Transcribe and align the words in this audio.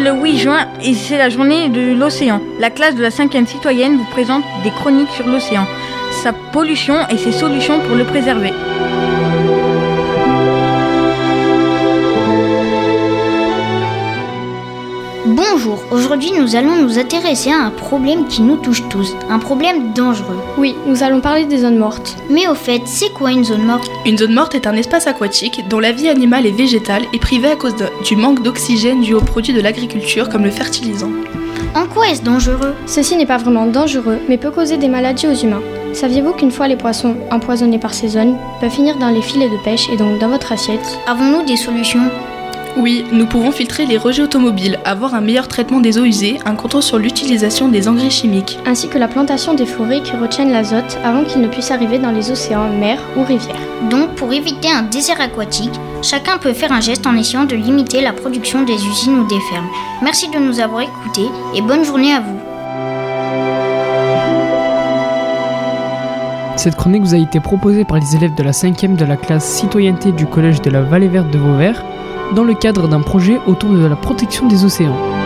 8 0.00 0.38
juin 0.38 0.68
et 0.82 0.94
c'est 0.94 1.16
la 1.16 1.30
journée 1.30 1.68
de 1.68 1.94
l'océan. 1.94 2.40
La 2.60 2.70
classe 2.70 2.94
de 2.94 3.02
la 3.02 3.08
5e 3.08 3.46
citoyenne 3.46 3.96
vous 3.96 4.04
présente 4.10 4.44
des 4.62 4.70
chroniques 4.70 5.10
sur 5.10 5.26
l'océan, 5.26 5.66
sa 6.22 6.32
pollution 6.32 6.96
et 7.08 7.16
ses 7.16 7.32
solutions 7.32 7.80
pour 7.80 7.96
le 7.96 8.04
préserver. 8.04 8.52
Bonjour, 15.26 15.78
aujourd'hui 15.90 16.30
nous 16.38 16.54
allons 16.54 16.76
nous 16.76 16.98
intéresser 16.98 17.50
à 17.50 17.58
un 17.64 17.70
problème 17.70 18.26
qui 18.28 18.42
nous 18.42 18.56
touche 18.56 18.82
tous, 18.88 19.14
un 19.28 19.38
problème 19.40 19.92
dangereux. 19.92 20.38
Oui, 20.56 20.74
nous 20.86 21.02
allons 21.02 21.20
parler 21.20 21.44
des 21.46 21.58
zones 21.58 21.78
mortes. 21.78 22.16
Mais 22.30 22.46
au 22.46 22.54
fait, 22.54 22.82
c'est 22.84 23.12
quoi 23.12 23.32
une 23.32 23.44
zone 23.44 23.64
morte? 23.64 23.90
Une 24.04 24.16
zone 24.16 24.34
morte 24.34 24.54
est 24.54 24.68
un 24.68 24.74
espace 24.74 25.06
aquatique 25.08 25.64
dont 25.68 25.80
la 25.80 25.90
vie 25.90 26.08
animale 26.08 26.46
et 26.46 26.52
végétale 26.52 27.02
est 27.12 27.18
privée 27.18 27.48
à 27.50 27.56
cause 27.56 27.74
de- 27.74 27.88
du 28.04 28.14
manque 28.14 28.42
d'oxygène 28.42 29.00
dû 29.00 29.14
aux 29.14 29.20
produits 29.20 29.52
de 29.52 29.60
l'agriculture 29.60 30.28
comme 30.28 30.44
le 30.44 30.50
fertilisant. 30.50 31.10
En 31.74 31.86
quoi 31.86 32.08
est-ce 32.08 32.22
dangereux? 32.22 32.74
Ceci 32.86 33.16
n'est 33.16 33.26
pas 33.26 33.36
vraiment 33.38 33.66
dangereux, 33.66 34.18
mais 34.28 34.38
peut 34.38 34.50
causer 34.52 34.76
des 34.76 34.88
maladies 34.88 35.26
aux 35.26 35.34
humains. 35.34 35.62
Saviez-vous 35.92 36.32
qu'une 36.34 36.52
fois 36.52 36.68
les 36.68 36.76
poissons 36.76 37.16
empoisonnés 37.32 37.78
par 37.78 37.94
ces 37.94 38.08
zones 38.08 38.36
peuvent 38.60 38.70
finir 38.70 38.96
dans 38.98 39.08
les 39.10 39.22
filets 39.22 39.48
de 39.50 39.62
pêche 39.64 39.88
et 39.90 39.96
donc 39.96 40.18
dans 40.20 40.28
votre 40.28 40.52
assiette? 40.52 40.98
Avons-nous 41.06 41.44
des 41.44 41.56
solutions? 41.56 42.08
Oui, 42.78 43.06
nous 43.10 43.24
pouvons 43.24 43.52
filtrer 43.52 43.86
les 43.86 43.96
rejets 43.96 44.22
automobiles, 44.22 44.78
avoir 44.84 45.14
un 45.14 45.22
meilleur 45.22 45.48
traitement 45.48 45.80
des 45.80 45.96
eaux 45.96 46.04
usées, 46.04 46.38
un 46.44 46.54
contrôle 46.54 46.82
sur 46.82 46.98
l'utilisation 46.98 47.68
des 47.68 47.88
engrais 47.88 48.10
chimiques. 48.10 48.58
Ainsi 48.66 48.88
que 48.88 48.98
la 48.98 49.08
plantation 49.08 49.54
des 49.54 49.64
forêts 49.64 50.02
qui 50.02 50.12
retiennent 50.12 50.52
l'azote 50.52 50.98
avant 51.02 51.24
qu'il 51.24 51.40
ne 51.40 51.48
puisse 51.48 51.70
arriver 51.70 51.98
dans 51.98 52.10
les 52.10 52.30
océans, 52.30 52.68
mers 52.68 53.00
ou 53.16 53.22
rivières. 53.22 53.56
Donc 53.88 54.14
pour 54.16 54.30
éviter 54.30 54.68
un 54.70 54.82
désert 54.82 55.22
aquatique, 55.22 55.72
chacun 56.02 56.36
peut 56.36 56.52
faire 56.52 56.70
un 56.70 56.82
geste 56.82 57.06
en 57.06 57.16
essayant 57.16 57.46
de 57.46 57.56
limiter 57.56 58.02
la 58.02 58.12
production 58.12 58.62
des 58.62 58.74
usines 58.74 59.20
ou 59.20 59.26
des 59.26 59.40
fermes. 59.50 59.68
Merci 60.02 60.28
de 60.28 60.38
nous 60.38 60.60
avoir 60.60 60.82
écoutés 60.82 61.30
et 61.54 61.62
bonne 61.62 61.82
journée 61.82 62.12
à 62.12 62.20
vous. 62.20 62.38
Cette 66.56 66.76
chronique 66.76 67.04
vous 67.04 67.14
a 67.14 67.18
été 67.18 67.40
proposée 67.40 67.86
par 67.86 67.98
les 67.98 68.16
élèves 68.16 68.34
de 68.34 68.42
la 68.42 68.50
5e 68.50 68.96
de 68.96 69.04
la 69.06 69.16
classe 69.16 69.46
citoyenneté 69.46 70.12
du 70.12 70.26
collège 70.26 70.60
de 70.60 70.68
la 70.68 70.82
Vallée 70.82 71.08
Verte 71.08 71.30
de 71.30 71.38
Vauvert 71.38 71.82
dans 72.34 72.44
le 72.44 72.54
cadre 72.54 72.88
d'un 72.88 73.00
projet 73.00 73.38
autour 73.46 73.70
de 73.70 73.86
la 73.86 73.96
protection 73.96 74.48
des 74.48 74.64
océans. 74.64 75.25